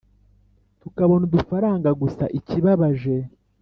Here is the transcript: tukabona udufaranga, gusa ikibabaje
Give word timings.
tukabona 0.81 1.23
udufaranga, 1.25 1.89
gusa 2.01 2.23
ikibabaje 2.37 3.15